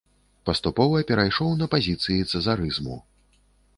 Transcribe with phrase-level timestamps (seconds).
[0.49, 2.95] Паступова перайшоў на пазіцыі цэзарызму.